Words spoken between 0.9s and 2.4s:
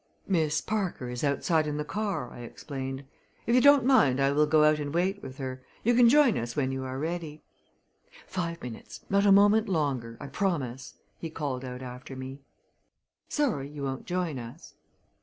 is outside in the car," I